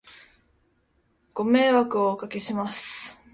[1.31, 3.21] ご迷惑をお掛けします